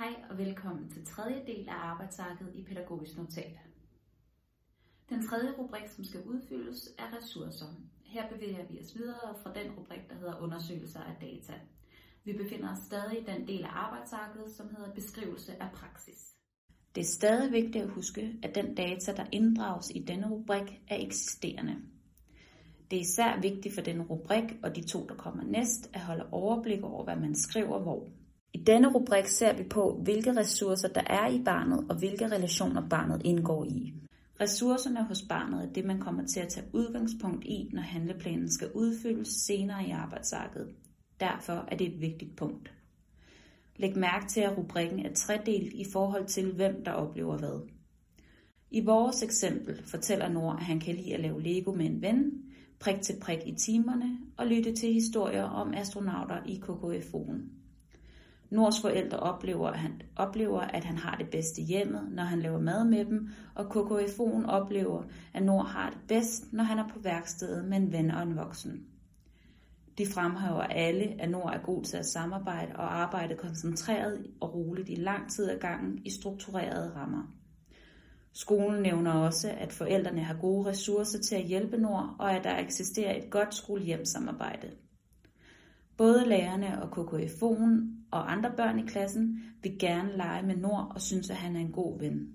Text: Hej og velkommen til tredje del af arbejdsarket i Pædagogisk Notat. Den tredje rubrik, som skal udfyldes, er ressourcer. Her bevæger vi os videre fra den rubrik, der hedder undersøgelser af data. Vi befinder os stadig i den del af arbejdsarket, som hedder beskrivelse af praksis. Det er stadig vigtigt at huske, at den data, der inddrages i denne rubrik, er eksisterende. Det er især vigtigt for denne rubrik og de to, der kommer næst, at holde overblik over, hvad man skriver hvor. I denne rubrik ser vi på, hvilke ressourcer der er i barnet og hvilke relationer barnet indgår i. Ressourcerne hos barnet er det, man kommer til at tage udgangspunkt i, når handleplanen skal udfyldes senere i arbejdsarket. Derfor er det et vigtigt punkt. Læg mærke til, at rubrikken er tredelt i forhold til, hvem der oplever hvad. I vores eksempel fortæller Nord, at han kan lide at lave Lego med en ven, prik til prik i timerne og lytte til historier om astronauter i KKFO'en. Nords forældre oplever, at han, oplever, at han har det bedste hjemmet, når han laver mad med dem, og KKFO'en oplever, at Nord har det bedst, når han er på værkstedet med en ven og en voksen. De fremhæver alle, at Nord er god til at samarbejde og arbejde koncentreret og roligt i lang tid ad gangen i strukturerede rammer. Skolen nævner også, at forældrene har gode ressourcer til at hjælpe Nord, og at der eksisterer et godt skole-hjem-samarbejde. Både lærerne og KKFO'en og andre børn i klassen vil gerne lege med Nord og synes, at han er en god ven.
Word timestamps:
Hej 0.00 0.14
og 0.30 0.38
velkommen 0.38 0.90
til 0.90 1.06
tredje 1.06 1.42
del 1.46 1.68
af 1.68 1.74
arbejdsarket 1.74 2.52
i 2.54 2.62
Pædagogisk 2.62 3.16
Notat. 3.16 3.58
Den 5.08 5.26
tredje 5.28 5.50
rubrik, 5.58 5.88
som 5.88 6.04
skal 6.04 6.22
udfyldes, 6.22 6.88
er 6.98 7.16
ressourcer. 7.16 7.66
Her 8.04 8.28
bevæger 8.28 8.66
vi 8.70 8.80
os 8.80 8.96
videre 8.96 9.34
fra 9.42 9.52
den 9.54 9.72
rubrik, 9.72 10.10
der 10.10 10.14
hedder 10.14 10.40
undersøgelser 10.40 11.00
af 11.00 11.16
data. 11.20 11.52
Vi 12.24 12.32
befinder 12.32 12.72
os 12.72 12.78
stadig 12.78 13.18
i 13.20 13.24
den 13.24 13.48
del 13.48 13.64
af 13.64 13.68
arbejdsarket, 13.72 14.52
som 14.52 14.66
hedder 14.76 14.94
beskrivelse 14.94 15.62
af 15.62 15.68
praksis. 15.74 16.34
Det 16.94 17.00
er 17.00 17.12
stadig 17.18 17.52
vigtigt 17.52 17.84
at 17.84 17.90
huske, 17.90 18.38
at 18.42 18.54
den 18.54 18.74
data, 18.74 19.12
der 19.16 19.26
inddrages 19.32 19.90
i 19.94 19.98
denne 19.98 20.30
rubrik, 20.30 20.80
er 20.88 20.96
eksisterende. 20.96 21.76
Det 22.90 22.96
er 22.96 23.00
især 23.00 23.40
vigtigt 23.40 23.74
for 23.74 23.82
denne 23.82 24.04
rubrik 24.04 24.56
og 24.62 24.76
de 24.76 24.86
to, 24.86 25.06
der 25.06 25.14
kommer 25.14 25.44
næst, 25.44 25.90
at 25.92 26.00
holde 26.00 26.28
overblik 26.32 26.82
over, 26.82 27.04
hvad 27.04 27.16
man 27.16 27.34
skriver 27.34 27.78
hvor. 27.78 28.19
I 28.52 28.58
denne 28.58 28.92
rubrik 28.92 29.26
ser 29.26 29.56
vi 29.56 29.62
på, 29.62 30.00
hvilke 30.02 30.36
ressourcer 30.36 30.88
der 30.88 31.02
er 31.06 31.28
i 31.28 31.42
barnet 31.44 31.86
og 31.90 31.98
hvilke 31.98 32.26
relationer 32.26 32.88
barnet 32.88 33.22
indgår 33.24 33.64
i. 33.64 33.94
Ressourcerne 34.40 35.04
hos 35.04 35.22
barnet 35.28 35.64
er 35.64 35.72
det, 35.72 35.84
man 35.84 36.00
kommer 36.00 36.26
til 36.26 36.40
at 36.40 36.48
tage 36.48 36.66
udgangspunkt 36.72 37.44
i, 37.44 37.70
når 37.72 37.82
handleplanen 37.82 38.52
skal 38.52 38.70
udfyldes 38.74 39.28
senere 39.28 39.86
i 39.86 39.90
arbejdsarket. 39.90 40.68
Derfor 41.20 41.64
er 41.68 41.76
det 41.76 41.86
et 41.86 42.00
vigtigt 42.00 42.36
punkt. 42.36 42.72
Læg 43.76 43.96
mærke 43.96 44.28
til, 44.28 44.40
at 44.40 44.58
rubrikken 44.58 45.06
er 45.06 45.14
tredelt 45.14 45.72
i 45.72 45.84
forhold 45.92 46.26
til, 46.26 46.52
hvem 46.52 46.84
der 46.84 46.92
oplever 46.92 47.38
hvad. 47.38 47.68
I 48.70 48.84
vores 48.84 49.22
eksempel 49.22 49.82
fortæller 49.84 50.28
Nord, 50.28 50.56
at 50.56 50.64
han 50.64 50.80
kan 50.80 50.94
lide 50.94 51.14
at 51.14 51.20
lave 51.20 51.42
Lego 51.42 51.72
med 51.72 51.86
en 51.86 52.02
ven, 52.02 52.32
prik 52.80 53.00
til 53.02 53.14
prik 53.20 53.38
i 53.46 53.54
timerne 53.54 54.18
og 54.36 54.46
lytte 54.46 54.74
til 54.74 54.92
historier 54.92 55.44
om 55.44 55.74
astronauter 55.74 56.44
i 56.46 56.62
KKFO'en. 56.64 57.60
Nords 58.50 58.80
forældre 58.80 59.18
oplever, 59.18 59.68
at 59.68 59.78
han, 59.78 60.02
oplever, 60.16 60.60
at 60.60 60.84
han 60.84 60.98
har 60.98 61.16
det 61.16 61.30
bedste 61.30 61.62
hjemmet, 61.62 62.08
når 62.10 62.22
han 62.22 62.40
laver 62.40 62.60
mad 62.60 62.84
med 62.84 63.04
dem, 63.04 63.28
og 63.54 63.64
KKFO'en 63.64 64.46
oplever, 64.46 65.02
at 65.34 65.42
Nord 65.42 65.66
har 65.66 65.90
det 65.90 65.98
bedst, 66.08 66.52
når 66.52 66.64
han 66.64 66.78
er 66.78 66.88
på 66.88 66.98
værkstedet 66.98 67.64
med 67.64 67.76
en 67.76 67.92
ven 67.92 68.10
og 68.10 68.22
en 68.22 68.36
voksen. 68.36 68.86
De 69.98 70.06
fremhæver 70.06 70.62
alle, 70.62 71.20
at 71.22 71.30
Nord 71.30 71.54
er 71.54 71.58
god 71.58 71.82
til 71.84 71.96
at 71.96 72.06
samarbejde 72.06 72.72
og 72.76 73.00
arbejde 73.00 73.34
koncentreret 73.34 74.26
og 74.40 74.54
roligt 74.54 74.88
i 74.88 74.94
lang 74.94 75.30
tid 75.30 75.50
ad 75.50 75.58
gangen 75.58 75.98
i 76.04 76.10
strukturerede 76.10 76.92
rammer. 76.96 77.22
Skolen 78.32 78.82
nævner 78.82 79.12
også, 79.12 79.54
at 79.58 79.72
forældrene 79.72 80.24
har 80.24 80.36
gode 80.40 80.68
ressourcer 80.68 81.18
til 81.18 81.36
at 81.36 81.44
hjælpe 81.44 81.76
Nord, 81.76 82.16
og 82.18 82.32
at 82.32 82.44
der 82.44 82.58
eksisterer 82.58 83.16
et 83.16 83.30
godt 83.30 83.54
skole-hjem-samarbejde. 83.54 84.70
Både 86.00 86.28
lærerne 86.28 86.82
og 86.82 86.88
KKFO'en 86.98 88.06
og 88.10 88.32
andre 88.32 88.52
børn 88.56 88.78
i 88.78 88.82
klassen 88.86 89.42
vil 89.62 89.78
gerne 89.78 90.16
lege 90.16 90.46
med 90.46 90.56
Nord 90.56 90.92
og 90.94 91.00
synes, 91.00 91.30
at 91.30 91.36
han 91.36 91.56
er 91.56 91.60
en 91.60 91.72
god 91.72 91.98
ven. 91.98 92.28